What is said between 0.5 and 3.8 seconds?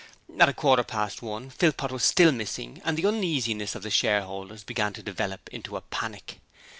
quarter past one, Philpot was still missing and the uneasiness